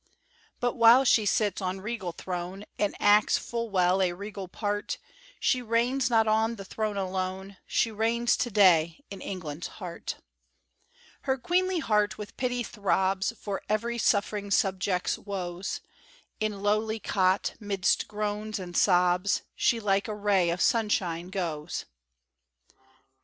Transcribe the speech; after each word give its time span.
But 0.59 0.73
while 0.77 1.05
she 1.05 1.27
sits 1.27 1.61
on 1.61 1.79
regal 1.81 2.11
throne, 2.11 2.65
And 2.79 2.95
acts 2.99 3.37
full 3.37 3.69
well 3.69 4.01
a 4.01 4.13
regal 4.13 4.47
part, 4.47 4.97
She 5.39 5.61
reigns 5.61 6.09
not 6.09 6.27
on 6.27 6.55
the 6.55 6.65
throne 6.65 6.97
alone, 6.97 7.57
She 7.67 7.91
reigns 7.91 8.35
to 8.37 8.49
day 8.49 9.03
in 9.11 9.21
England's 9.21 9.67
heart. 9.77 10.15
Her 11.25 11.37
queenly 11.37 11.77
heart 11.77 12.17
with 12.17 12.35
pity 12.35 12.63
throbs 12.63 13.33
For 13.39 13.61
every 13.69 13.99
suffering 13.99 14.49
subject's 14.49 15.19
woes; 15.19 15.81
In 16.39 16.63
lowly 16.63 16.99
cot, 16.99 17.53
'midst 17.59 18.07
groans 18.07 18.57
and 18.57 18.75
sobs, 18.75 19.43
She 19.55 19.79
like 19.79 20.07
a 20.07 20.15
ray 20.15 20.49
of 20.49 20.61
sunshine 20.61 21.27
goes. 21.27 21.85